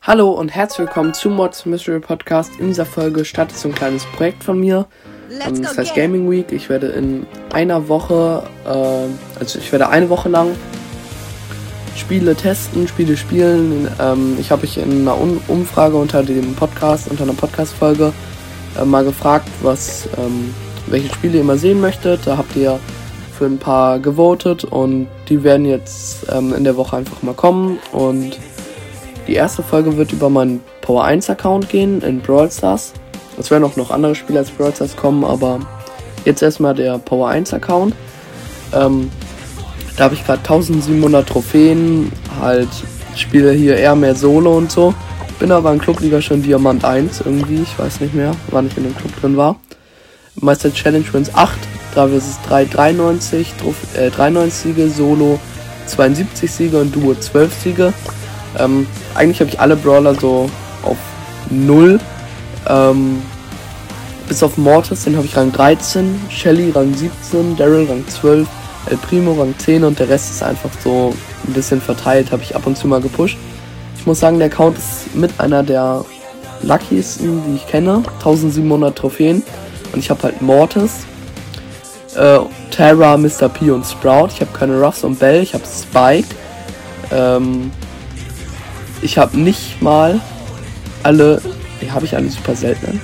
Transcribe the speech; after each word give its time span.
Hallo 0.00 0.30
und 0.30 0.48
herzlich 0.54 0.86
willkommen 0.86 1.12
zu 1.12 1.28
Mods 1.28 1.66
Mystery 1.66 1.98
Podcast. 1.98 2.52
In 2.60 2.68
dieser 2.68 2.86
Folge 2.86 3.24
startet 3.24 3.58
so 3.58 3.68
ein 3.68 3.74
kleines 3.74 4.06
Projekt 4.06 4.44
von 4.44 4.58
mir. 4.58 4.86
Ähm, 5.28 5.60
das 5.60 5.76
heißt 5.76 5.94
Gaming 5.94 6.30
Week. 6.30 6.50
Ich 6.52 6.70
werde 6.70 6.86
in 6.86 7.26
einer 7.52 7.88
Woche, 7.88 8.44
äh, 8.64 9.38
also 9.40 9.58
ich 9.58 9.70
werde 9.72 9.88
eine 9.88 10.08
Woche 10.08 10.28
lang 10.28 10.54
Spiele 11.96 12.36
testen, 12.36 12.86
Spiele 12.86 13.16
spielen. 13.16 13.88
Ähm, 14.00 14.36
ich 14.38 14.50
habe 14.50 14.62
mich 14.62 14.78
in 14.78 15.00
einer 15.00 15.18
Umfrage 15.48 15.96
unter 15.96 16.22
dem 16.22 16.54
Podcast, 16.54 17.10
unter 17.10 17.24
einer 17.24 17.34
Podcast-Folge 17.34 18.12
äh, 18.80 18.84
mal 18.84 19.04
gefragt, 19.04 19.48
was, 19.62 20.08
ähm, 20.16 20.54
welche 20.86 21.12
Spiele 21.12 21.38
ihr 21.38 21.44
mal 21.44 21.58
sehen 21.58 21.80
möchtet. 21.80 22.20
Da 22.24 22.38
habt 22.38 22.54
ihr 22.56 22.78
für 23.36 23.46
ein 23.46 23.58
paar 23.58 23.98
gewotet 23.98 24.64
und 24.64 25.08
die 25.28 25.42
werden 25.42 25.66
jetzt 25.66 26.24
ähm, 26.32 26.54
in 26.54 26.64
der 26.64 26.76
Woche 26.76 26.96
einfach 26.96 27.20
mal 27.22 27.34
kommen 27.34 27.78
und 27.92 28.38
die 29.28 29.34
erste 29.34 29.62
Folge 29.62 29.96
wird 29.96 30.12
über 30.12 30.30
meinen 30.30 30.60
Power 30.80 31.04
1 31.04 31.28
Account 31.28 31.68
gehen 31.68 32.00
in 32.00 32.20
Brawl 32.20 32.50
Stars. 32.50 32.94
Es 33.38 33.50
werden 33.50 33.64
auch 33.64 33.76
noch 33.76 33.90
andere 33.90 34.14
Spiele 34.14 34.40
als 34.40 34.50
Brawl 34.50 34.74
Stars 34.74 34.96
kommen, 34.96 35.22
aber 35.22 35.60
jetzt 36.24 36.42
erstmal 36.42 36.74
der 36.74 36.98
Power 36.98 37.28
1 37.28 37.52
Account. 37.52 37.94
Ähm, 38.72 39.10
da 39.96 40.04
habe 40.04 40.14
ich 40.14 40.24
gerade 40.24 40.40
1700 40.40 41.28
Trophäen, 41.28 42.10
halt 42.40 42.68
spiele 43.14 43.52
hier 43.52 43.76
eher 43.76 43.94
mehr 43.94 44.14
Solo 44.14 44.56
und 44.56 44.72
so. 44.72 44.94
Bin 45.38 45.52
aber 45.52 45.72
in 45.72 45.78
Clubliga 45.78 46.20
schon 46.20 46.42
Diamant 46.42 46.84
1 46.84 47.20
irgendwie, 47.20 47.62
ich 47.62 47.78
weiß 47.78 48.00
nicht 48.00 48.14
mehr, 48.14 48.32
wann 48.50 48.66
ich 48.66 48.76
in 48.76 48.84
dem 48.84 48.96
Club 48.96 49.12
drin 49.20 49.36
war. 49.36 49.56
Meister 50.36 50.72
Challenge 50.72 51.04
Wins 51.12 51.34
8, 51.34 51.58
da 51.94 52.06
ist 52.06 52.28
es 52.28 52.40
3 52.48 52.64
93, 52.64 53.52
äh, 53.94 54.10
93 54.10 54.54
Siege, 54.54 54.88
Solo 54.88 55.38
72 55.86 56.50
Siege 56.50 56.80
und 56.80 56.94
Duo 56.94 57.14
12 57.14 57.52
Siege. 57.62 57.92
Ähm, 58.58 58.86
eigentlich 59.14 59.40
habe 59.40 59.50
ich 59.50 59.60
alle 59.60 59.76
Brawler 59.76 60.14
so 60.14 60.48
auf 60.82 60.96
0. 61.50 61.98
Ähm, 62.68 63.22
bis 64.28 64.42
auf 64.42 64.58
Mortis, 64.58 65.04
den 65.04 65.16
habe 65.16 65.26
ich 65.26 65.36
Rang 65.36 65.50
13, 65.52 66.20
Shelly 66.28 66.70
Rang 66.70 66.94
17, 66.94 67.56
Daryl 67.56 67.86
Rang 67.88 68.06
12, 68.06 68.46
El 68.90 68.96
Primo 68.98 69.32
Rang 69.32 69.54
10 69.56 69.84
und 69.84 69.98
der 69.98 70.08
Rest 70.08 70.30
ist 70.30 70.42
einfach 70.42 70.70
so 70.84 71.14
ein 71.46 71.52
bisschen 71.54 71.80
verteilt, 71.80 72.30
habe 72.30 72.42
ich 72.42 72.54
ab 72.54 72.66
und 72.66 72.76
zu 72.76 72.86
mal 72.86 73.00
gepusht. 73.00 73.38
Ich 73.98 74.06
muss 74.06 74.20
sagen, 74.20 74.38
der 74.38 74.48
Account 74.48 74.76
ist 74.78 75.14
mit 75.14 75.38
einer 75.40 75.62
der 75.62 76.04
luckiesten, 76.62 77.42
die 77.46 77.56
ich 77.56 77.66
kenne. 77.66 78.02
1700 78.18 78.96
Trophäen. 78.96 79.42
Und 79.92 79.98
ich 79.98 80.10
habe 80.10 80.22
halt 80.22 80.42
Mortis, 80.42 81.06
äh, 82.16 82.38
Terra, 82.70 83.16
Mr. 83.16 83.48
P 83.48 83.70
und 83.70 83.84
Sprout. 83.84 84.28
Ich 84.34 84.40
habe 84.40 84.50
keine 84.52 84.80
Ruffs 84.80 85.04
und 85.04 85.18
Bell. 85.18 85.42
Ich 85.42 85.54
habe 85.54 85.64
Spike. 85.64 86.28
Ähm, 87.10 87.70
ich 89.02 89.18
habe 89.18 89.38
nicht 89.38 89.80
mal 89.82 90.20
alle. 91.02 91.40
Habe 91.90 92.06
ich 92.06 92.16
alle 92.16 92.28
super 92.28 92.56
seltenen? 92.56 93.00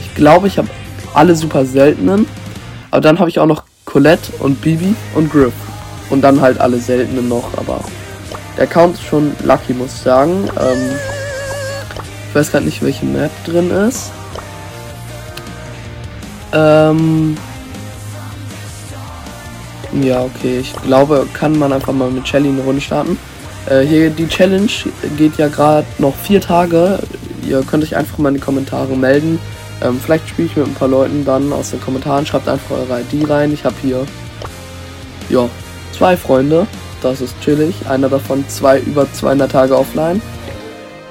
Ich 0.00 0.14
glaube, 0.14 0.48
ich 0.48 0.58
habe 0.58 0.68
alle 1.12 1.36
super 1.36 1.64
seltenen. 1.64 2.26
Aber 2.90 3.00
dann 3.00 3.18
habe 3.18 3.28
ich 3.28 3.38
auch 3.38 3.46
noch 3.46 3.64
Colette 3.84 4.32
und 4.38 4.60
Bibi 4.60 4.94
und 5.14 5.30
Griff. 5.30 5.52
Und 6.10 6.22
dann 6.22 6.40
halt 6.40 6.60
alle 6.60 6.78
seltenen 6.78 7.28
noch. 7.28 7.44
Aber 7.56 7.80
der 8.56 8.64
Account 8.64 8.94
ist 8.94 9.04
schon 9.04 9.32
lucky, 9.44 9.74
muss 9.74 9.94
ich 9.94 10.00
sagen. 10.00 10.48
Ähm, 10.58 10.96
ich 12.28 12.34
weiß 12.34 12.50
gerade 12.50 12.64
nicht, 12.64 12.82
welche 12.82 13.04
Map 13.04 13.30
drin 13.44 13.70
ist. 13.70 14.10
Ähm. 16.52 17.36
Ja, 20.00 20.22
okay. 20.22 20.58
Ich 20.60 20.72
glaube, 20.82 21.26
kann 21.34 21.58
man 21.58 21.72
einfach 21.72 21.92
mal 21.92 22.10
mit 22.10 22.26
Shelly 22.26 22.48
eine 22.48 22.62
Runde 22.62 22.80
starten. 22.80 23.18
Äh, 23.68 23.80
hier 23.80 24.10
die 24.10 24.28
Challenge 24.28 24.70
geht 25.16 25.36
ja 25.36 25.48
gerade 25.48 25.86
noch 25.98 26.14
vier 26.14 26.40
Tage. 26.40 26.98
Ihr 27.46 27.62
könnt 27.62 27.84
euch 27.84 27.96
einfach 27.96 28.18
mal 28.18 28.28
in 28.28 28.36
die 28.36 28.40
Kommentare 28.40 28.96
melden. 28.96 29.38
Ähm, 29.82 30.00
vielleicht 30.02 30.28
spiele 30.28 30.48
ich 30.48 30.56
mit 30.56 30.66
ein 30.66 30.74
paar 30.74 30.88
Leuten 30.88 31.24
dann 31.24 31.52
aus 31.52 31.70
den 31.70 31.80
Kommentaren. 31.80 32.26
Schreibt 32.26 32.48
einfach 32.48 32.76
eure 32.76 33.00
ID 33.00 33.28
rein. 33.28 33.52
Ich 33.52 33.64
habe 33.64 33.74
hier 33.82 34.04
ja 35.28 35.48
zwei 35.92 36.16
Freunde. 36.16 36.66
Das 37.02 37.20
ist 37.20 37.38
chillig. 37.40 37.74
Einer 37.88 38.08
davon 38.08 38.48
zwei 38.48 38.80
über 38.80 39.10
200 39.12 39.50
Tage 39.50 39.76
offline. 39.76 40.22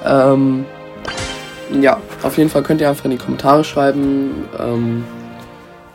Ähm, 0.04 0.64
ja, 1.80 2.00
auf 2.22 2.36
jeden 2.36 2.50
Fall 2.50 2.62
könnt 2.62 2.80
ihr 2.80 2.88
einfach 2.88 3.04
in 3.04 3.12
die 3.12 3.16
Kommentare 3.16 3.64
schreiben. 3.64 4.44
Ähm, 4.58 5.04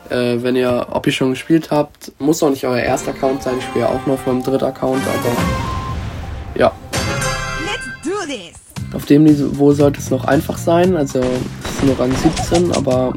äh, 0.08 0.42
wenn 0.42 0.56
ihr, 0.56 0.86
ob 0.90 1.06
ihr 1.06 1.12
schon 1.12 1.30
gespielt 1.30 1.70
habt, 1.70 2.12
muss 2.18 2.42
auch 2.42 2.50
nicht 2.50 2.66
euer 2.66 2.78
erster 2.78 3.12
Account 3.12 3.42
sein. 3.42 3.54
Ich 3.58 3.64
spiele 3.64 3.88
auch 3.88 4.06
noch 4.06 4.18
vom 4.18 4.42
dritten 4.42 4.64
Account, 4.64 5.02
aber 5.06 5.69
Auf 8.92 9.06
dem 9.06 9.24
Niveau 9.24 9.72
sollte 9.72 10.00
es 10.00 10.10
noch 10.10 10.24
einfach 10.24 10.58
sein. 10.58 10.96
Also 10.96 11.20
es 11.20 11.70
ist 11.70 11.84
nur 11.84 11.98
Rang 11.98 12.12
17, 12.14 12.72
aber 12.72 13.12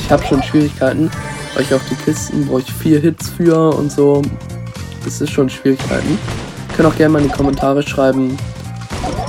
ich 0.00 0.10
habe 0.10 0.24
schon 0.24 0.42
Schwierigkeiten, 0.42 1.10
weil 1.54 1.62
ich 1.62 1.74
auf 1.74 1.82
die 1.90 1.94
Kisten 1.96 2.46
brauche 2.46 2.60
ich 2.60 2.72
vier 2.72 3.00
Hits 3.00 3.28
für 3.28 3.74
und 3.74 3.92
so. 3.92 4.22
Es 5.06 5.20
ist 5.20 5.30
schon 5.30 5.48
Schwierigkeiten. 5.50 6.18
Ihr 6.70 6.76
könnt 6.76 6.88
auch 6.88 6.96
gerne 6.96 7.12
mal 7.12 7.22
in 7.22 7.28
die 7.28 7.34
Kommentare 7.34 7.82
schreiben, 7.82 8.36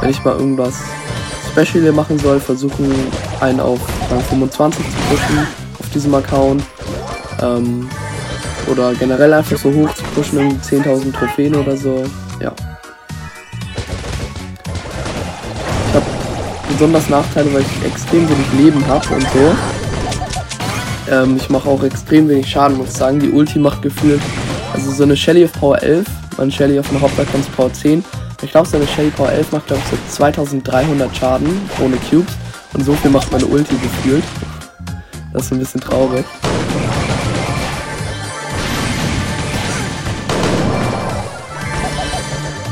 wenn 0.01 0.09
ich 0.09 0.23
mal 0.23 0.37
irgendwas 0.37 0.75
Special 1.51 1.91
machen 1.91 2.19
soll, 2.19 2.39
versuchen 2.39 2.93
einen 3.39 3.59
auf 3.59 3.79
Rang 4.11 4.21
25 4.21 4.83
zu 4.83 4.91
pushen 5.09 5.47
auf 5.79 5.89
diesem 5.89 6.13
Account. 6.15 6.63
Ähm, 7.41 7.89
oder 8.71 8.93
generell 8.95 9.33
einfach 9.33 9.57
so 9.57 9.71
hoch 9.71 9.93
zu 9.93 10.03
pushen, 10.15 10.39
irgendwie 10.39 10.75
10.000 10.75 11.13
Trophäen 11.13 11.55
oder 11.55 11.77
so. 11.77 12.03
Ja. 12.41 12.53
Besonders 16.75 17.07
Nachteile, 17.07 17.53
weil 17.53 17.61
ich 17.61 17.85
extrem 17.85 18.27
wenig 18.27 18.51
Leben 18.57 18.85
habe 18.87 19.15
und 19.15 19.21
so. 19.21 19.55
Ähm, 21.09 21.37
ich 21.37 21.49
mache 21.49 21.69
auch 21.69 21.81
extrem 21.83 22.27
wenig 22.27 22.49
Schaden, 22.49 22.77
muss 22.77 22.89
ich 22.89 22.97
sagen. 22.97 23.17
Die 23.17 23.29
Ulti 23.29 23.59
macht 23.59 23.81
gefühlt, 23.81 24.21
also 24.73 24.91
so 24.91 25.03
eine 25.03 25.15
Shelly 25.15 25.45
auf 25.45 25.53
Power 25.53 25.81
11, 25.81 26.05
meine 26.37 26.51
Shelly 26.51 26.77
auf 26.77 26.89
einer 26.89 26.99
Hauptaccount 26.99 27.55
Power 27.55 27.71
10. 27.71 28.03
Ich 28.41 28.51
glaube, 28.51 28.67
so 28.67 28.75
eine 28.75 28.85
Shelly 28.87 29.09
Power 29.11 29.31
11 29.31 29.53
macht, 29.53 29.67
glaube 29.67 29.81
ich, 29.85 29.89
so 29.89 29.97
2300 30.17 31.15
Schaden 31.15 31.47
ohne 31.81 31.95
Cubes. 32.09 32.33
Und 32.73 32.83
so 32.83 32.93
viel 32.93 33.09
macht 33.09 33.31
meine 33.31 33.45
Ulti 33.45 33.75
gefühlt. 33.75 34.23
Das 35.31 35.45
ist 35.45 35.53
ein 35.53 35.59
bisschen 35.59 35.79
traurig. 35.79 36.25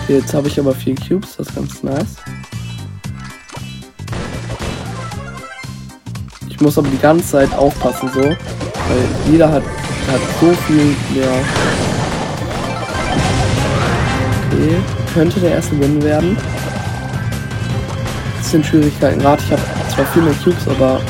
Okay, 0.04 0.18
jetzt 0.18 0.34
habe 0.34 0.50
ich 0.50 0.60
aber 0.60 0.76
vier 0.76 0.96
Cubes, 0.96 1.38
das 1.38 1.48
ist 1.48 1.56
ganz 1.56 1.84
nice. 1.84 2.18
Muss 6.64 6.78
aber 6.78 6.88
die 6.88 6.98
ganze 6.98 7.28
Zeit 7.28 7.54
aufpassen 7.56 8.10
so, 8.14 8.22
weil 8.22 9.06
jeder 9.30 9.52
hat, 9.52 9.64
hat 9.64 10.22
so 10.40 10.52
viel 10.66 10.96
mehr. 11.14 11.28
Okay, 14.48 14.78
könnte 15.14 15.40
der 15.42 15.52
erste 15.56 15.80
Win 15.80 16.02
werden. 16.02 16.38
Bisschen 18.38 18.64
Schwierigkeiten 18.64 19.20
gerade. 19.20 19.42
Ich 19.44 19.52
habe 19.52 19.62
zwar 19.94 20.06
viel 20.06 20.22
mehr 20.24 20.34
Cubes, 20.44 20.68
aber 20.68 21.02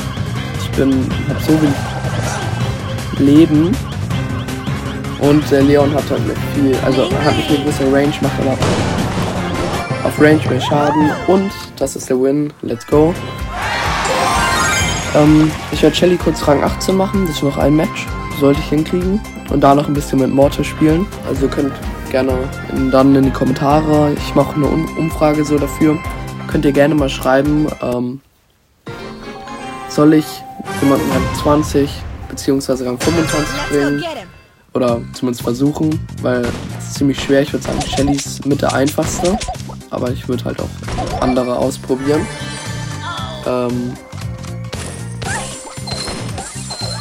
ich 0.60 0.70
bin, 0.72 1.08
habe 1.28 1.40
so 1.46 1.52
wenig 1.62 1.74
Leben. 3.18 3.76
Und 5.20 5.50
der 5.50 5.62
Leon 5.62 5.94
hat 5.94 6.10
halt 6.10 6.20
viel, 6.54 6.76
also 6.84 7.04
hat 7.04 7.36
nicht 7.36 7.48
eine 7.48 7.58
gewisse 7.60 7.84
Range, 7.84 8.12
macht 8.20 8.40
aber 8.40 8.58
auf 10.04 10.20
Range 10.20 10.40
mehr 10.50 10.60
Schaden. 10.60 11.10
Und 11.28 11.52
das 11.78 11.94
ist 11.96 12.10
der 12.10 12.20
Win. 12.20 12.52
Let's 12.62 12.86
go. 12.86 13.14
Ähm, 15.14 15.50
ich 15.70 15.82
werde 15.82 15.94
Shelly 15.94 16.16
kurz 16.16 16.46
Rang 16.46 16.62
18 16.62 16.96
machen. 16.96 17.26
Das 17.26 17.36
ist 17.36 17.42
noch 17.42 17.56
ein 17.56 17.76
Match. 17.76 18.06
Sollte 18.40 18.60
ich 18.60 18.68
hinkriegen. 18.68 19.20
Und 19.50 19.60
da 19.60 19.74
noch 19.74 19.86
ein 19.86 19.94
bisschen 19.94 20.18
mit 20.18 20.30
Mortis 20.30 20.66
spielen. 20.66 21.06
Also 21.28 21.46
ihr 21.46 21.50
könnt 21.50 21.72
gerne 22.10 22.32
in, 22.72 22.90
dann 22.90 23.14
in 23.14 23.24
die 23.24 23.30
Kommentare. 23.30 24.12
Ich 24.16 24.34
mache 24.34 24.56
eine 24.56 24.66
um 24.66 24.84
Umfrage 24.98 25.44
so 25.44 25.58
dafür. 25.58 25.98
Könnt 26.48 26.64
ihr 26.64 26.72
gerne 26.72 26.94
mal 26.94 27.08
schreiben. 27.08 27.68
Ähm, 27.82 28.20
soll 29.88 30.14
ich 30.14 30.26
jemanden 30.80 31.08
Rang 31.12 31.22
20 31.42 31.90
beziehungsweise 32.28 32.86
Rang 32.86 32.98
25 32.98 33.54
bringen? 33.70 34.04
Oder 34.72 35.00
zumindest 35.12 35.42
versuchen, 35.44 36.04
weil 36.20 36.44
es 36.78 36.88
ist 36.88 36.94
ziemlich 36.94 37.20
schwer. 37.20 37.42
Ich 37.42 37.52
würde 37.52 37.64
sagen, 37.64 37.80
Shelly 37.82 38.16
ist 38.16 38.44
mit 38.44 38.60
der 38.60 38.72
einfachste. 38.72 39.38
Aber 39.90 40.10
ich 40.10 40.26
würde 40.26 40.44
halt 40.44 40.60
auch 40.60 41.20
andere 41.20 41.56
ausprobieren. 41.56 42.26
Ähm 43.46 43.92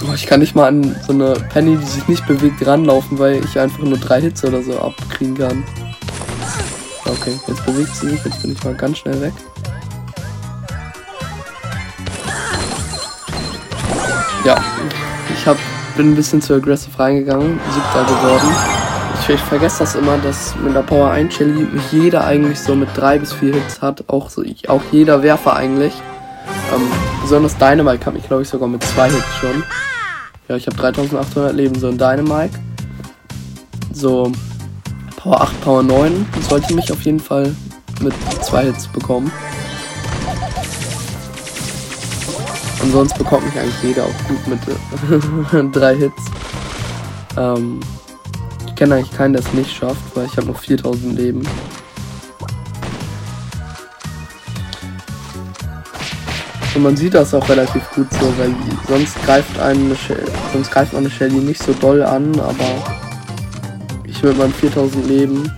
oh, 0.08 0.14
ich 0.14 0.26
kann 0.26 0.40
nicht 0.40 0.56
mal 0.56 0.68
an 0.68 0.96
so 1.06 1.14
eine 1.14 1.34
Penny, 1.52 1.78
die 1.78 1.86
sich 1.86 2.08
nicht 2.08 2.26
bewegt, 2.28 2.66
ranlaufen, 2.66 3.20
weil 3.20 3.44
ich 3.44 3.60
einfach 3.60 3.80
nur 3.80 3.98
drei 3.98 4.22
Hits 4.22 4.44
oder 4.44 4.62
so 4.62 4.80
abkriegen 4.80 5.38
kann. 5.38 5.64
Okay, 7.06 7.38
jetzt 7.48 7.66
bewegt 7.66 7.96
sie 7.96 8.10
sich. 8.10 8.24
Jetzt 8.24 8.42
bin 8.42 8.52
ich 8.54 8.64
mal 8.64 8.74
ganz 8.76 8.98
schnell 9.00 9.22
weg. 9.22 9.34
Ja, 14.46 14.58
ich 15.34 15.48
hab, 15.48 15.58
bin 15.96 16.12
ein 16.12 16.16
bisschen 16.16 16.42
zu 16.42 16.56
aggressiv 16.56 16.98
reingegangen. 17.00 17.60
Siebter 17.72 18.04
geworden. 18.04 18.56
Ich, 19.22 19.30
ich 19.30 19.42
vergesse 19.42 19.80
das 19.80 19.96
immer, 19.96 20.18
dass 20.18 20.56
mit 20.58 20.76
der 20.76 20.82
Power 20.82 21.12
1 21.12 21.34
Shelly 21.34 21.68
jeder 21.92 22.26
eigentlich 22.26 22.60
so 22.60 22.76
mit 22.76 22.90
drei 22.96 23.20
bis 23.20 23.32
vier 23.32 23.54
Hits 23.54 23.82
hat. 23.82 24.04
Auch, 24.08 24.30
so, 24.30 24.44
auch 24.68 24.82
jeder 24.92 25.24
Werfer 25.24 25.56
eigentlich. 25.56 25.94
Ähm, 26.76 26.82
besonders 27.22 27.58
Dynamite 27.58 28.06
hat 28.06 28.14
mich, 28.14 28.28
glaube 28.28 28.42
ich, 28.42 28.50
sogar 28.50 28.68
mit 28.68 28.84
zwei 28.84 29.10
Hits 29.10 29.36
schon. 29.40 29.64
Ja, 30.50 30.58
ich 30.58 30.68
habe 30.68 30.76
3800 30.76 31.56
Leben, 31.56 31.80
so 31.80 31.88
ein 31.88 31.98
Dynamite. 31.98 32.60
So, 33.94 34.32
Power 35.16 35.42
8, 35.42 35.62
Power 35.62 35.84
9 35.84 36.26
sollte 36.50 36.74
mich 36.74 36.92
auf 36.92 37.02
jeden 37.04 37.20
Fall 37.20 37.56
mit 38.02 38.14
zwei 38.42 38.66
Hits 38.66 38.88
bekommen. 38.88 39.32
Und 42.82 42.92
sonst 42.92 43.18
bekommt 43.18 43.46
mich 43.46 43.58
eigentlich 43.58 43.82
jeder 43.84 44.04
auch 44.04 44.28
gut 44.28 44.48
mit 44.48 45.74
drei 45.76 45.96
Hits. 45.96 46.22
Ähm, 47.38 47.80
ich 48.68 48.76
kenne 48.76 48.96
eigentlich 48.96 49.16
keinen, 49.16 49.34
der 49.34 49.44
es 49.44 49.54
nicht 49.54 49.72
schafft, 49.72 50.02
weil 50.14 50.26
ich 50.26 50.36
habe 50.36 50.48
noch 50.48 50.60
4000 50.60 51.18
Leben. 51.18 51.48
Und 56.76 56.82
man 56.82 56.98
sieht 56.98 57.14
das 57.14 57.34
auch 57.36 57.48
relativ 57.50 57.88
gut 57.92 58.08
so, 58.14 58.34
weil 58.38 58.54
sonst 58.88 59.16
greift 59.26 59.60
eine 59.60 59.96
sonst 60.52 60.72
greift 60.72 60.94
man 60.94 61.04
eine 61.04 61.12
Shelly 61.12 61.36
nicht 61.36 61.62
so 61.62 61.72
doll 61.74 62.02
an, 62.02 62.40
aber 62.40 62.84
ich 64.06 64.24
mit 64.24 64.38
meinen 64.38 64.54
4000 64.54 65.08
Leben, 65.08 65.52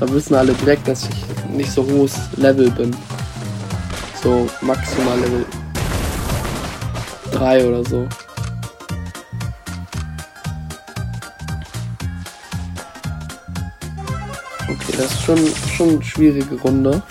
da 0.00 0.08
wissen 0.10 0.34
alle 0.34 0.54
direkt, 0.54 0.88
dass 0.88 1.02
ich 1.04 1.54
nicht 1.54 1.70
so 1.70 1.84
hohes 1.84 2.14
Level 2.36 2.70
bin. 2.70 2.96
So 4.22 4.48
maximal 4.62 5.18
Level 5.18 5.44
3 7.32 7.66
oder 7.66 7.84
so. 7.84 8.08
Okay, 14.62 14.92
das 14.96 15.12
ist 15.12 15.22
schon, 15.22 15.38
schon 15.76 15.88
eine 15.90 16.02
schwierige 16.02 16.54
Runde. 16.54 17.02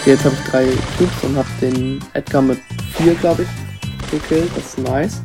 Okay, 0.00 0.12
jetzt 0.12 0.24
habe 0.24 0.34
ich 0.34 0.50
drei 0.50 0.64
Cubes 0.96 1.24
und 1.24 1.36
habe 1.36 1.48
den 1.60 2.02
Edgar 2.14 2.40
mit 2.40 2.58
vier, 2.96 3.14
glaube 3.16 3.42
ich, 3.42 4.10
gekillt. 4.10 4.50
Das 4.56 4.64
ist 4.64 4.78
nice. 4.78 5.20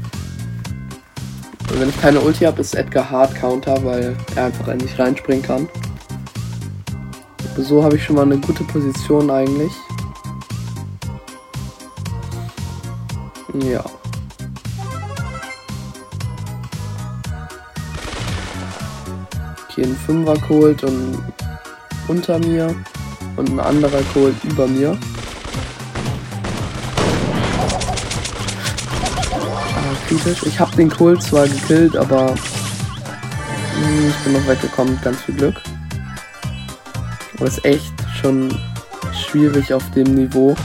Und 1.71 1.79
wenn 1.79 1.87
ich 1.87 2.01
keine 2.01 2.19
Ulti 2.19 2.43
habe, 2.43 2.59
ist 2.59 2.75
Edgar 2.75 3.09
Hard 3.09 3.33
Counter, 3.35 3.81
weil 3.85 4.17
er 4.35 4.47
einfach 4.47 4.73
nicht 4.73 4.99
reinspringen 4.99 5.45
kann. 5.45 5.69
So 7.57 7.81
habe 7.81 7.95
ich 7.95 8.03
schon 8.03 8.17
mal 8.17 8.23
eine 8.23 8.37
gute 8.37 8.65
Position 8.65 9.31
eigentlich. 9.31 9.71
Ja. 13.53 13.83
Okay, 19.69 19.83
ein 19.83 19.95
Fünfer 20.05 20.33
geholt 20.33 20.83
und 20.83 21.23
unter 22.09 22.39
mir 22.39 22.75
und 23.35 23.49
ein 23.49 23.59
anderer 23.59 24.01
geholt 24.13 24.35
über 24.43 24.67
mir. 24.67 24.97
Ah, 29.31 30.07
kritisch. 30.07 30.43
Ich 30.43 30.59
habe 30.59 30.75
den 30.75 30.89
Kohl 30.89 31.19
zwar 31.19 31.47
gekillt, 31.47 31.95
aber 31.95 32.31
mh, 32.31 32.37
hm, 33.87 34.09
ich 34.09 34.15
bin 34.23 34.33
noch 34.33 34.47
weggekommen. 34.47 34.99
Ganz 35.03 35.21
viel 35.21 35.35
Glück. 35.35 35.55
Aber 37.37 37.47
ist 37.47 37.63
echt 37.65 37.93
schon 38.21 38.57
schwierig 39.11 39.73
auf 39.73 39.83
dem 39.91 40.15
Niveau 40.15 40.55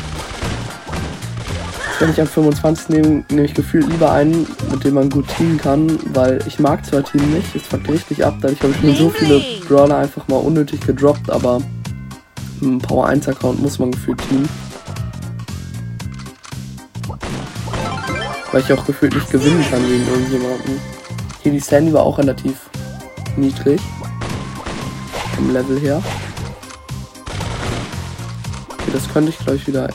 wenn 2.00 2.10
ich 2.10 2.20
am 2.20 2.26
25 2.26 2.88
nehme, 2.88 3.24
nehme 3.28 3.44
ich 3.44 3.52
gefühlt 3.54 3.86
lieber 3.88 4.10
einen, 4.10 4.46
mit 4.70 4.84
dem 4.84 4.94
man 4.94 5.10
gut 5.10 5.26
teamen 5.36 5.58
kann, 5.58 5.98
weil 6.14 6.40
ich 6.46 6.58
mag 6.58 6.84
zwar 6.84 7.04
Team 7.04 7.30
nicht, 7.30 7.54
es 7.54 7.62
fuckt 7.62 7.88
richtig 7.90 8.24
ab, 8.24 8.36
dadurch 8.40 8.62
habe 8.62 8.72
ich 8.72 8.82
mir 8.82 8.94
so 8.94 9.10
viele 9.10 9.42
Brawler 9.68 9.98
einfach 9.98 10.26
mal 10.28 10.38
unnötig 10.38 10.80
gedroppt, 10.80 11.30
aber 11.30 11.60
im 12.62 12.78
Power 12.78 13.06
1 13.06 13.28
Account 13.28 13.60
muss 13.60 13.78
man 13.78 13.90
gefühlt 13.90 14.20
teamen. 14.28 14.48
Weil 18.52 18.60
ich 18.62 18.72
auch 18.72 18.84
gefühlt 18.84 19.14
nicht 19.14 19.30
gewinnen 19.30 19.64
kann 19.70 19.86
gegen 19.86 20.06
irgendjemanden. 20.06 20.80
Hier 21.42 21.52
die 21.52 21.60
Sandy 21.60 21.92
war 21.92 22.02
auch 22.02 22.18
relativ 22.18 22.56
niedrig. 23.36 23.80
Vom 25.36 25.52
Level 25.52 25.78
her. 25.78 26.02
Okay, 28.72 28.90
das 28.92 29.08
könnte 29.12 29.30
ich 29.30 29.38
glaube 29.38 29.56
ich 29.56 29.66
wieder 29.66 29.88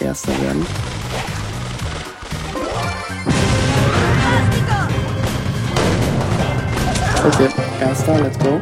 erster 0.00 0.32
werden. 0.42 0.66
Okay, 7.26 7.48
erster, 7.80 8.18
let's 8.18 8.38
go. 8.38 8.60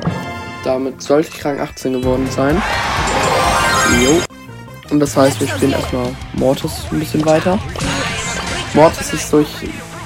Damit 0.64 1.00
sollte 1.00 1.30
ich 1.32 1.44
Rang 1.44 1.60
18 1.60 1.92
geworden 1.94 2.28
sein. 2.30 2.60
Jo. 4.02 4.20
Und 4.90 5.00
das 5.00 5.16
heißt, 5.16 5.40
wir 5.40 5.48
spielen 5.48 5.72
erstmal 5.72 6.14
Mortis 6.34 6.72
ein 6.90 6.98
bisschen 6.98 7.24
weiter. 7.24 7.58
Mortis 8.74 9.12
ist 9.12 9.32
durch, 9.32 9.48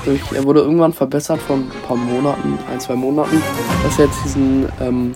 durch, 0.05 0.21
er 0.33 0.45
wurde 0.45 0.61
irgendwann 0.61 0.93
verbessert 0.93 1.41
vor 1.41 1.57
ein 1.57 1.71
paar 1.87 1.97
Monaten, 1.97 2.59
ein, 2.71 2.81
zwei 2.81 2.95
Monaten, 2.95 3.43
dass 3.85 3.99
er 3.99 4.07
jetzt 4.07 4.19
diesen 4.25 4.69
ähm, 4.81 5.15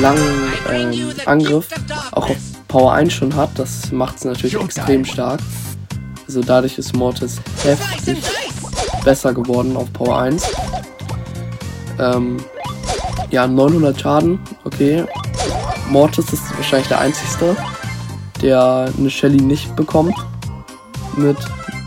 langen 0.00 0.52
ähm, 0.70 1.12
Angriff 1.26 1.68
auch 2.12 2.30
auf 2.30 2.36
Power 2.68 2.92
1 2.92 3.12
schon 3.12 3.34
hat. 3.34 3.50
Das 3.56 3.92
macht 3.92 4.16
es 4.16 4.24
natürlich 4.24 4.60
extrem 4.60 5.04
stark. 5.04 5.40
Also 6.26 6.42
dadurch 6.42 6.76
ist 6.78 6.94
Mortis 6.94 7.40
heftig 7.62 8.18
besser 9.04 9.32
geworden 9.32 9.76
auf 9.76 9.90
Power 9.92 10.18
1. 10.20 10.50
Ähm, 11.98 12.36
ja, 13.30 13.46
900 13.46 13.98
Schaden, 13.98 14.40
okay. 14.64 15.04
Mortis 15.90 16.32
ist 16.32 16.56
wahrscheinlich 16.56 16.88
der 16.88 17.00
einzigste, 17.00 17.56
der 18.42 18.90
eine 18.96 19.10
Shelly 19.10 19.40
nicht 19.40 19.74
bekommt. 19.76 20.14
Mit 21.16 21.36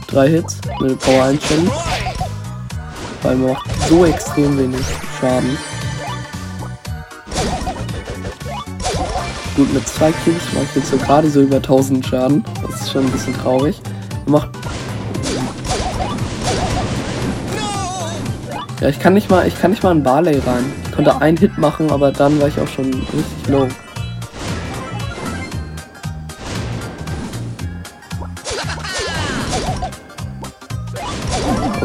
drei 0.07 0.29
Hits, 0.29 0.59
mit 0.81 0.99
Power 0.99 1.25
1 1.25 1.43
Shelly. 1.43 1.69
Weil 3.23 3.35
man 3.35 3.53
macht 3.53 3.69
so 3.87 4.05
extrem 4.05 4.57
wenig 4.57 4.85
Schaden. 5.19 5.57
Gut, 9.55 9.73
mit 9.73 9.87
zwei 9.87 10.11
Kills 10.23 10.41
mache 10.53 10.63
ich 10.69 10.75
jetzt 10.75 10.91
so 10.91 10.97
gerade 10.97 11.29
so 11.29 11.41
über 11.41 11.57
1000 11.57 12.05
Schaden. 12.05 12.43
Das 12.61 12.81
ist 12.81 12.91
schon 12.91 13.05
ein 13.05 13.11
bisschen 13.11 13.35
traurig. 13.35 13.81
Man 14.25 14.41
macht 14.41 14.49
Ja, 18.81 18.89
ich 18.89 18.99
kann 18.99 19.13
nicht 19.13 19.29
mal, 19.29 19.47
ich 19.47 19.59
kann 19.61 19.69
nicht 19.69 19.83
mal 19.83 19.91
einen 19.91 20.01
Barley 20.01 20.39
rein. 20.39 20.73
Ich 20.85 20.91
konnte 20.91 21.21
einen 21.21 21.37
Hit 21.37 21.55
machen, 21.59 21.91
aber 21.91 22.11
dann 22.11 22.41
war 22.41 22.47
ich 22.47 22.59
auch 22.59 22.67
schon 22.67 22.85
richtig 22.85 23.47
low. 23.47 23.67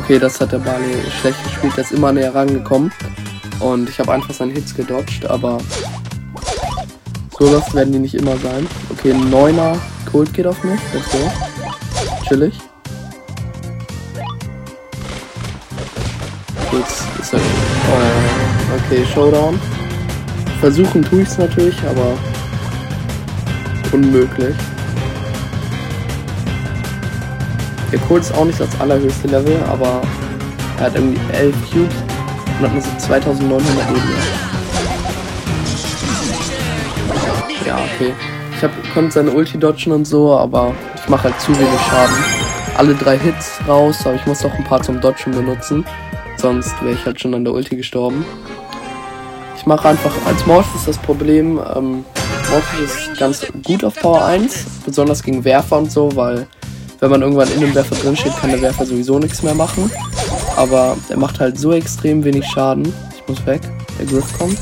Okay, 0.06 0.20
das 0.20 0.40
hat 0.40 0.52
der 0.52 0.58
Barley 0.58 0.94
schlecht 1.20 1.42
gespielt. 1.42 1.76
Der 1.76 1.82
ist 1.82 1.90
immer 1.90 2.12
näher 2.12 2.32
rangekommen. 2.32 2.92
Und 3.58 3.88
ich 3.88 3.98
habe 3.98 4.12
einfach 4.12 4.32
seine 4.32 4.52
Hits 4.52 4.72
gedodged, 4.72 5.28
aber 5.28 5.58
so 7.36 7.50
das 7.50 7.75
werden 7.75 7.92
die 7.92 7.98
nicht 7.98 8.14
immer 8.14 8.36
sein. 8.36 8.68
Okay, 8.88 9.10
ein 9.10 9.28
Neuner 9.30 9.76
Cold 10.08 10.32
geht 10.32 10.46
auf 10.46 10.62
mich. 10.62 10.78
Let's 10.94 11.10
go. 11.10 11.18
Chillig. 12.28 12.54
Jetzt 16.70 17.02
ist 17.20 17.34
er. 17.34 17.40
Oh, 17.40 18.76
okay, 18.76 19.04
Showdown. 19.12 19.58
Versuchen 20.60 21.02
tue 21.02 21.22
ich 21.22 21.28
es 21.28 21.36
natürlich, 21.36 21.82
aber 21.82 22.16
unmöglich. 23.90 24.54
Der 27.93 27.99
Colt 28.00 28.23
ist 28.23 28.35
auch 28.35 28.45
nicht 28.45 28.59
das 28.59 28.69
allerhöchste 28.81 29.28
Level, 29.28 29.57
aber 29.71 30.02
er 30.78 30.87
hat 30.87 30.95
irgendwie 30.97 31.21
11 31.33 31.55
Cubes 31.71 31.95
und 32.59 32.66
hat 32.66 32.73
nur 32.73 32.83
so 32.83 32.90
2900 32.99 33.90
Leben. 33.90 34.02
Ja, 37.64 37.76
okay. 37.76 38.12
Ich 38.57 38.62
hab, 38.62 38.71
konnte 38.95 39.12
seine 39.12 39.31
Ulti 39.31 39.59
dodgen 39.59 39.93
und 39.93 40.05
so, 40.05 40.37
aber 40.37 40.75
ich 40.95 41.09
mache 41.09 41.25
halt 41.25 41.40
zu 41.40 41.52
wenig 41.57 41.81
Schaden. 41.88 42.16
Alle 42.76 42.95
drei 42.95 43.19
Hits 43.19 43.59
raus, 43.69 43.99
aber 44.05 44.14
ich 44.14 44.26
muss 44.26 44.45
auch 44.45 44.55
ein 44.55 44.64
paar 44.64 44.83
zum 44.83 45.00
Dodgen 45.00 45.33
benutzen. 45.33 45.85
Sonst 46.37 46.81
wäre 46.83 46.95
ich 46.95 47.05
halt 47.07 47.21
schon 47.21 47.35
an 47.35 47.45
der 47.45 47.55
Ulti 47.55 47.76
gestorben. 47.76 48.25
Ich 49.57 49.66
mache 49.66 49.88
einfach, 49.88 50.12
als 50.26 50.47
Mortis 50.47 50.75
ist 50.75 50.88
das 50.88 50.99
Problem, 50.99 51.61
ähm, 51.75 52.05
Mortis 52.50 53.09
ist 53.09 53.19
ganz 53.19 53.47
gut 53.64 53.85
auf 53.85 53.95
Power 53.97 54.25
1, 54.25 54.64
besonders 54.85 55.23
gegen 55.23 55.45
Werfer 55.45 55.78
und 55.78 55.90
so, 55.90 56.14
weil 56.14 56.47
wenn 57.00 57.10
man 57.10 57.22
irgendwann 57.22 57.50
in 57.52 57.60
dem 57.60 57.74
Werfer 57.74 57.94
drin 57.96 58.16
steht, 58.16 58.36
kann 58.40 58.50
der 58.50 58.62
Werfer 58.62 58.86
sowieso 58.86 59.18
nichts 59.18 59.42
mehr 59.42 59.54
machen. 59.54 59.90
Aber 60.56 60.96
er 61.08 61.16
macht 61.18 61.40
halt 61.40 61.58
so 61.58 61.72
extrem 61.72 62.24
wenig 62.24 62.46
Schaden. 62.46 62.92
Ich 63.14 63.28
muss 63.28 63.44
weg, 63.46 63.60
der 63.98 64.06
Griff 64.06 64.38
kommt. 64.38 64.58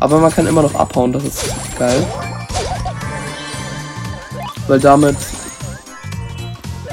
Aber 0.00 0.18
man 0.18 0.32
kann 0.32 0.46
immer 0.46 0.62
noch 0.62 0.74
abhauen, 0.74 1.12
das 1.12 1.24
ist 1.24 1.44
geil. 1.78 2.06
Weil 4.68 4.80
damit 4.80 5.16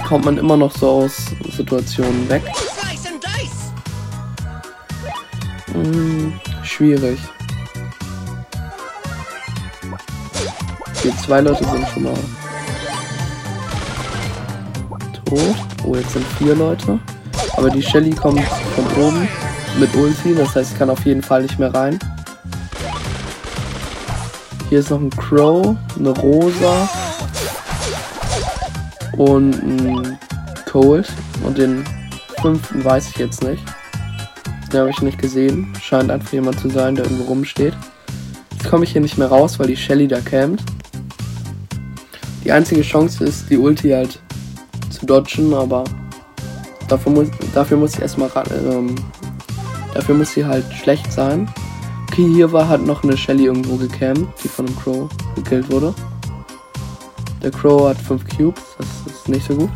kommt 0.07 0.25
man 0.25 0.37
immer 0.37 0.57
noch 0.57 0.75
so 0.75 0.89
aus 0.89 1.13
Situationen 1.55 2.27
weg. 2.29 2.43
Hm, 5.73 6.33
schwierig. 6.63 7.19
Okay, 10.97 11.13
zwei 11.23 11.41
Leute 11.41 11.63
sind 11.63 11.87
schon 11.93 12.03
mal 12.03 12.13
tot. 15.29 15.55
Oh, 15.85 15.95
jetzt 15.95 16.13
sind 16.13 16.25
vier 16.37 16.55
Leute. 16.55 16.99
Aber 17.55 17.69
die 17.69 17.81
Shelly 17.81 18.11
kommt 18.11 18.41
von 18.41 18.85
oben 19.03 19.27
mit 19.79 19.93
Ulti, 19.95 20.33
das 20.35 20.55
heißt, 20.55 20.77
kann 20.77 20.89
auf 20.89 21.05
jeden 21.05 21.21
Fall 21.21 21.43
nicht 21.43 21.59
mehr 21.59 21.73
rein. 21.73 21.99
Hier 24.69 24.79
ist 24.79 24.89
noch 24.89 24.99
ein 24.99 25.09
Crow, 25.11 25.75
eine 25.97 26.09
Rosa 26.09 26.89
und 29.17 29.53
ein 29.53 30.19
Cold. 30.69 31.07
Und 31.43 31.57
den 31.57 31.83
fünften 32.41 32.83
weiß 32.83 33.09
ich 33.09 33.17
jetzt 33.17 33.43
nicht. 33.43 33.63
Den 34.71 34.81
habe 34.81 34.89
ich 34.91 35.01
nicht 35.01 35.17
gesehen. 35.17 35.73
Scheint 35.81 36.11
einfach 36.11 36.31
jemand 36.31 36.59
zu 36.59 36.69
sein, 36.69 36.95
der 36.95 37.05
irgendwo 37.05 37.25
rumsteht. 37.25 37.73
Jetzt 38.51 38.69
komme 38.69 38.83
ich 38.83 38.91
hier 38.91 39.01
nicht 39.01 39.17
mehr 39.17 39.27
raus, 39.27 39.57
weil 39.57 39.67
die 39.67 39.77
Shelly 39.77 40.07
da 40.07 40.19
campt. 40.19 40.63
Die 42.43 42.51
einzige 42.51 42.81
Chance 42.81 43.23
ist, 43.23 43.49
die 43.49 43.57
Ulti 43.57 43.89
halt 43.89 44.19
dodgen, 45.09 45.53
aber 45.53 45.83
dafür 46.87 47.11
muss, 47.11 47.27
dafür 47.53 47.77
muss 47.77 47.95
ich 47.95 48.01
erstmal 48.01 48.29
ähm, 48.51 48.95
dafür 49.93 50.15
muss 50.15 50.31
sie 50.33 50.45
halt 50.45 50.65
schlecht 50.73 51.11
sein. 51.11 51.51
Okay, 52.11 52.27
hier 52.33 52.51
war 52.51 52.67
halt 52.67 52.85
noch 52.85 53.03
eine 53.03 53.15
Shelly 53.17 53.45
irgendwo 53.45 53.75
gecampt, 53.75 54.43
die 54.43 54.47
von 54.47 54.67
einem 54.67 54.75
Crow 54.77 55.09
gekillt 55.35 55.69
wurde. 55.71 55.93
Der 57.41 57.51
Crow 57.51 57.89
hat 57.89 57.97
5 57.97 58.37
Cubes, 58.37 58.61
das 58.77 59.13
ist 59.13 59.29
nicht 59.29 59.47
so 59.47 59.55
gut. 59.55 59.69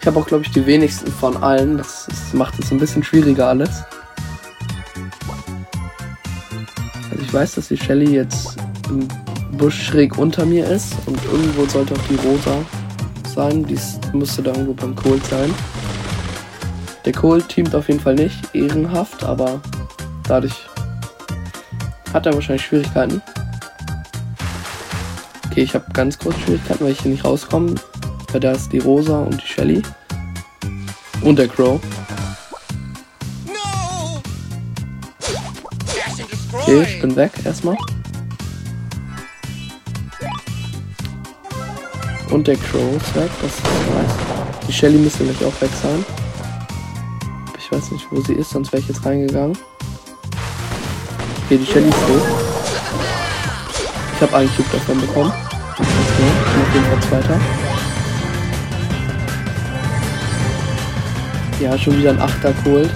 Ich 0.00 0.06
habe 0.06 0.18
auch, 0.18 0.26
glaube 0.26 0.42
ich, 0.42 0.50
die 0.50 0.66
wenigsten 0.66 1.10
von 1.12 1.36
allen. 1.36 1.78
Das, 1.78 2.06
das 2.08 2.34
macht 2.34 2.58
es 2.58 2.72
ein 2.72 2.78
bisschen 2.78 3.04
schwieriger 3.04 3.48
alles. 3.48 3.84
Also 7.10 7.22
ich 7.22 7.32
weiß, 7.32 7.54
dass 7.54 7.68
die 7.68 7.76
Shelly 7.76 8.16
jetzt 8.16 8.56
im 8.90 9.06
Busch 9.56 9.80
schräg 9.80 10.18
unter 10.18 10.44
mir 10.44 10.66
ist 10.66 10.94
und 11.06 11.18
irgendwo 11.26 11.66
sollte 11.66 11.94
auch 11.94 12.08
die 12.10 12.16
Rosa 12.16 12.58
sein. 13.34 13.64
Die 13.64 13.78
müsste 14.16 14.42
da 14.42 14.52
irgendwo 14.52 14.74
beim 14.74 14.94
Kohl 14.94 15.20
sein. 15.30 15.52
Der 17.04 17.12
Kohl 17.12 17.42
teamt 17.42 17.74
auf 17.74 17.88
jeden 17.88 18.00
Fall 18.00 18.14
nicht, 18.14 18.54
ehrenhaft, 18.54 19.24
aber 19.24 19.60
dadurch 20.28 20.54
hat 22.12 22.26
er 22.26 22.34
wahrscheinlich 22.34 22.64
Schwierigkeiten. 22.64 23.20
Okay, 25.46 25.62
ich 25.62 25.74
habe 25.74 25.84
ganz 25.92 26.18
große 26.18 26.38
Schwierigkeiten, 26.40 26.84
weil 26.84 26.92
ich 26.92 27.00
hier 27.00 27.10
nicht 27.10 27.24
rauskomme. 27.24 27.74
Weil 28.30 28.40
da 28.40 28.52
ist 28.52 28.72
die 28.72 28.78
Rosa 28.78 29.18
und 29.18 29.42
die 29.42 29.46
Shelly. 29.46 29.82
Und 31.20 31.38
der 31.38 31.48
Crow. 31.48 31.80
Okay, 36.52 36.82
ich 36.82 37.00
bin 37.02 37.14
weg 37.16 37.32
erstmal. 37.44 37.76
Und 42.32 42.48
der 42.48 42.56
Crow 42.56 42.96
ist 42.96 43.14
weg, 43.14 43.30
das 43.42 43.52
ist 43.52 43.62
nice. 43.62 44.14
Die 44.66 44.72
Shelly 44.72 44.96
müsste 44.96 45.22
nämlich 45.22 45.44
auch 45.44 45.60
weg 45.60 45.68
sein. 45.82 46.02
Ich 47.58 47.70
weiß 47.70 47.90
nicht, 47.90 48.06
wo 48.10 48.22
sie 48.22 48.32
ist, 48.32 48.48
sonst 48.50 48.72
wäre 48.72 48.80
ich 48.80 48.88
jetzt 48.88 49.04
reingegangen. 49.04 49.56
Okay, 51.44 51.58
die 51.58 51.66
Shelly 51.66 51.90
ist 51.90 51.98
tot. 52.06 52.22
Ich 54.14 54.22
habe 54.22 54.36
einen 54.36 54.48
Cube 54.56 54.68
davon 54.72 55.00
bekommen. 55.00 55.32
Okay, 55.78 55.82
ich 55.82 56.16
bin 56.16 56.62
auf 56.62 56.74
jeden 56.74 56.86
Fall 56.86 57.02
Zweiter. 57.02 57.40
Ja, 61.60 61.78
schon 61.78 61.98
wieder 61.98 62.10
ein 62.10 62.20
Achter 62.20 62.54
geholt. 62.64 62.90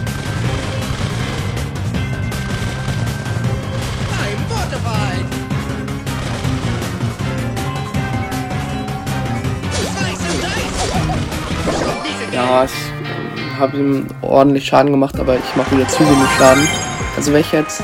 Ich 12.65 13.59
habe 13.59 13.77
ihm 13.77 14.07
ordentlich 14.23 14.67
Schaden 14.67 14.93
gemacht, 14.93 15.19
aber 15.19 15.37
ich 15.37 15.57
mache 15.57 15.77
wieder 15.77 15.89
zu 15.89 16.01
wenig 16.01 16.31
Schaden. 16.39 16.69
Also 17.17 17.33
wäre 17.33 17.41
ich 17.41 17.51
jetzt 17.51 17.83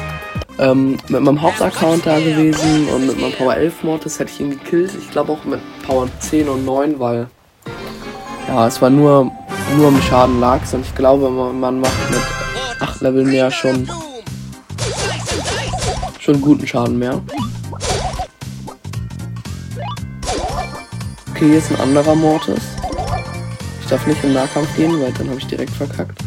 ähm, 0.59 0.99
mit 1.09 1.21
meinem 1.21 1.43
Hauptaccount 1.43 2.07
da 2.07 2.19
gewesen 2.19 2.89
und 2.89 3.07
mit 3.07 3.21
meinem 3.21 3.33
Power 3.33 3.57
11 3.57 3.83
Mod, 3.83 4.05
das 4.05 4.19
hätte 4.19 4.31
ich 4.31 4.41
ihn 4.41 4.51
gekillt. 4.51 4.93
Ich 5.01 5.11
glaube 5.11 5.33
auch 5.33 5.45
mit 5.45 5.61
Power 5.85 6.09
10 6.21 6.49
und 6.49 6.65
9, 6.65 7.01
weil 7.01 7.27
ja, 8.47 8.67
es 8.67 8.81
war 8.81 8.91
nur 8.91 9.33
nur 9.77 9.89
im 9.89 10.03
Schaden 10.03 10.39
lag, 10.39 10.61
und 10.73 10.85
ich 10.85 10.95
glaube, 10.95 11.29
man 11.31 11.81
macht 11.81 12.11
mit 12.11 12.21
8 12.81 13.01
Level 13.01 13.25
mehr 13.25 13.51
schon 13.51 13.89
schon 16.21 16.41
guten 16.41 16.67
Schaden 16.67 16.99
mehr. 16.99 17.21
Okay, 21.31 21.49
hier 21.49 21.59
ist 21.59 21.73
ein 21.73 21.81
anderer 21.81 22.15
Mortis. 22.15 22.63
Ich 23.83 23.89
darf 23.89 24.07
nicht 24.07 24.25
im 24.25 24.33
Nahkampf 24.33 24.75
gehen, 24.77 24.99
weil 25.01 25.13
dann 25.13 25.29
habe 25.29 25.39
ich 25.39 25.47
direkt 25.47 25.73
verkackt. 25.73 26.19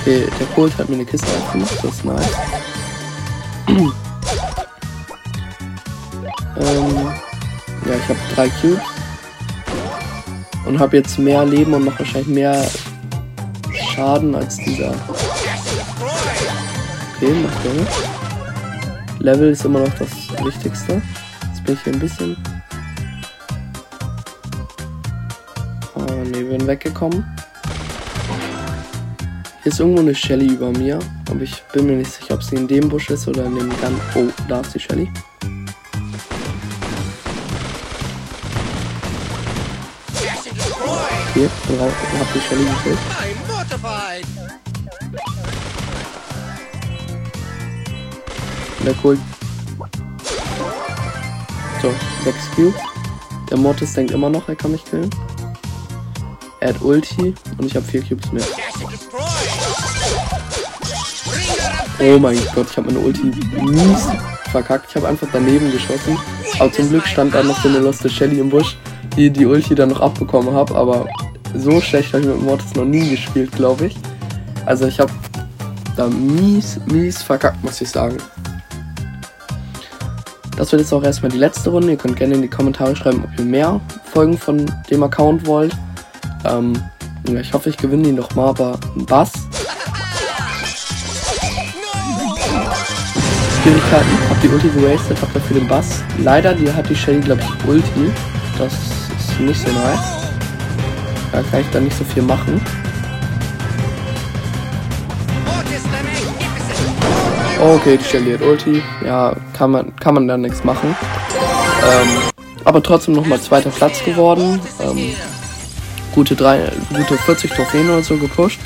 Okay, 0.00 0.28
der 0.38 0.46
Colt 0.54 0.78
hat 0.78 0.88
mir 0.88 0.94
eine 0.94 1.04
Kiste 1.04 1.26
aufgemacht, 1.26 1.76
das 1.82 1.94
ist 1.96 2.04
nice. 2.04 2.30
ähm, 3.66 3.88
ja, 7.86 7.94
ich 7.96 8.08
habe 8.08 8.18
drei 8.34 8.48
Cubes. 8.48 8.78
Und 10.64 10.78
habe 10.78 10.96
jetzt 10.96 11.18
mehr 11.18 11.44
Leben 11.44 11.74
und 11.74 11.84
noch 11.86 11.98
wahrscheinlich 11.98 12.28
mehr 12.28 12.68
Schaden 13.72 14.34
als 14.34 14.56
dieser. 14.58 14.94
Okay, 17.16 17.32
macht 17.42 17.64
Junge. 17.64 17.86
Level 19.18 19.50
ist 19.50 19.64
immer 19.64 19.80
noch 19.80 19.94
das 19.98 20.10
Wichtigste. 20.44 21.02
Jetzt 21.66 21.66
bin 21.66 21.74
ich 21.74 21.82
hier 21.82 21.92
ein 21.94 21.98
bisschen. 21.98 22.36
Oh 25.96 26.00
ne, 26.00 26.44
bin 26.44 26.64
weggekommen. 26.64 27.24
Hier 29.62 29.72
ist 29.72 29.80
irgendwo 29.80 30.00
eine 30.00 30.14
Shelly 30.14 30.46
über 30.46 30.70
mir. 30.70 31.00
Aber 31.28 31.40
ich 31.40 31.60
bin 31.72 31.86
mir 31.86 31.96
nicht 31.96 32.12
sicher, 32.12 32.34
ob 32.34 32.42
sie 32.44 32.54
in 32.54 32.68
dem 32.68 32.88
Busch 32.88 33.10
ist 33.10 33.26
oder 33.26 33.46
in 33.46 33.56
dem 33.56 33.80
ganz. 33.80 33.98
Oh, 34.14 34.28
da 34.46 34.60
ist 34.60 34.74
die 34.74 34.80
Shelly. 34.80 35.10
Hier, 41.34 41.50
drauf, 41.66 41.92
hab 42.20 42.32
die 42.32 42.40
Shelly 42.40 42.64
gekillt. 42.64 42.98
Der 48.84 48.94
cool. 49.02 49.18
So, 51.82 51.92
6 52.24 52.50
Cubes. 52.54 52.80
Der 53.50 53.58
Mortis 53.58 53.92
denkt 53.92 54.12
immer 54.12 54.30
noch, 54.30 54.48
er 54.48 54.56
kann 54.56 54.72
mich 54.72 54.84
killen. 54.84 55.10
Er 56.60 56.70
hat 56.70 56.82
Ulti 56.82 57.34
und 57.58 57.66
ich 57.66 57.76
habe 57.76 57.84
4 57.86 58.02
Cubes 58.02 58.32
mehr. 58.32 58.42
Oh 62.00 62.18
mein 62.18 62.38
Gott, 62.54 62.66
ich 62.70 62.76
habe 62.76 62.88
meine 62.88 62.98
Ulti 62.98 63.30
mies 63.60 64.08
verkackt. 64.50 64.86
Ich 64.90 64.96
habe 64.96 65.08
einfach 65.08 65.28
daneben 65.32 65.70
geschossen. 65.70 66.18
Aber 66.58 66.72
zum 66.72 66.88
Glück 66.88 67.06
stand 67.06 67.34
da 67.34 67.42
noch 67.42 67.60
so 67.62 67.68
eine 67.68 67.78
loste 67.78 68.08
Shelly 68.08 68.40
im 68.40 68.50
Busch, 68.50 68.76
die 69.16 69.30
die 69.30 69.46
Ulti 69.46 69.74
dann 69.74 69.90
noch 69.90 70.00
abbekommen 70.00 70.54
habe. 70.54 70.74
Aber 70.74 71.06
so 71.54 71.80
schlecht 71.80 72.12
habe 72.12 72.22
ich 72.22 72.28
mit 72.28 72.42
Mortis 72.42 72.74
noch 72.74 72.84
nie 72.84 73.10
gespielt, 73.10 73.52
glaube 73.52 73.86
ich. 73.86 73.96
Also 74.64 74.86
ich 74.86 74.98
habe 74.98 75.12
da 75.96 76.08
mies, 76.08 76.78
mies 76.86 77.22
verkackt, 77.22 77.62
muss 77.62 77.80
ich 77.80 77.88
sagen. 77.88 78.16
Das 80.56 80.72
wird 80.72 80.80
jetzt 80.80 80.92
auch 80.92 81.02
erstmal 81.02 81.30
die 81.30 81.38
letzte 81.38 81.70
Runde. 81.70 81.90
Ihr 81.92 81.98
könnt 81.98 82.16
gerne 82.16 82.34
in 82.34 82.42
die 82.42 82.48
Kommentare 82.48 82.96
schreiben, 82.96 83.24
ob 83.24 83.38
ihr 83.38 83.44
mehr 83.44 83.80
Folgen 84.12 84.38
von 84.38 84.64
dem 84.90 85.02
Account 85.02 85.46
wollt. 85.46 85.76
Ähm, 86.44 86.72
ich 87.28 87.52
hoffe, 87.52 87.68
ich 87.68 87.76
gewinne 87.76 88.08
ihn 88.08 88.14
noch 88.14 88.34
mal, 88.34 88.48
aber 88.48 88.78
Bass. 89.06 89.32
Schwierigkeiten. 93.62 94.30
Hab 94.30 94.40
die 94.40 94.48
Ulti 94.48 94.68
gewastet, 94.68 95.20
hab 95.20 95.34
dafür 95.34 95.58
den 95.58 95.68
Bass. 95.68 96.02
Leider, 96.22 96.54
die 96.54 96.72
hat 96.72 96.88
die 96.88 96.96
Shelly, 96.96 97.20
glaube 97.20 97.42
ich, 97.42 97.68
Ulti. 97.68 98.12
Das 98.56 98.72
ist 98.72 99.40
nicht 99.40 99.60
so 99.60 99.72
nice. 99.72 99.98
Da 101.32 101.42
kann 101.42 101.60
ich 101.60 101.70
dann 101.70 101.84
nicht 101.84 101.98
so 101.98 102.04
viel 102.04 102.22
machen. 102.22 102.60
Okay, 107.60 107.96
die 107.96 108.04
Shelly 108.04 108.32
hat 108.32 108.42
Ulti. 108.42 108.82
Ja, 109.04 109.34
kann 109.56 109.70
man, 109.70 109.96
kann 109.96 110.14
man 110.14 110.28
da 110.28 110.36
nichts 110.36 110.62
machen. 110.62 110.94
Ähm, 111.82 112.08
aber 112.64 112.82
trotzdem 112.82 113.14
nochmal 113.14 113.40
zweiter 113.40 113.70
Platz 113.70 114.04
geworden. 114.04 114.60
Ähm, 114.80 115.14
gute, 116.14 116.36
drei, 116.36 116.70
gute 116.90 117.16
40 117.16 117.50
Trophäen 117.52 117.88
oder 117.88 118.02
so 118.02 118.16
gepusht. 118.16 118.60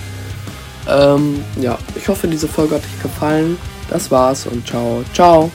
Ähm, 0.89 1.45
ja, 1.61 1.79
ich 1.95 2.09
hoffe, 2.09 2.27
diese 2.27 2.49
Folge 2.49 2.77
hat 2.77 2.83
euch 2.83 3.03
gefallen. 3.03 3.59
Das 3.89 4.11
war's 4.11 4.47
und 4.47 4.67
ciao, 4.67 5.05
ciao. 5.13 5.51